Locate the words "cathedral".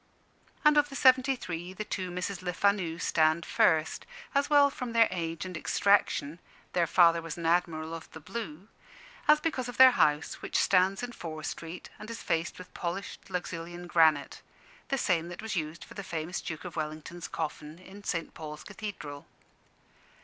18.63-19.27